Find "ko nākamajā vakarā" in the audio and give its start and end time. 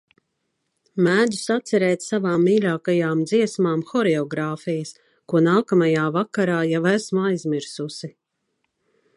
5.33-6.59